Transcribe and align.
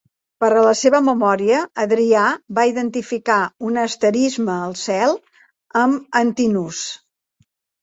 Per 0.43 0.47
a 0.51 0.61
la 0.67 0.71
seva 0.77 1.01
memòria 1.09 1.59
Adrià 1.83 2.23
va 2.61 2.63
identificar 2.71 3.37
un 3.69 3.79
asterisme 3.83 4.57
al 4.57 4.75
cel 4.87 5.15
amb 5.85 6.21
Antinous. 6.25 6.83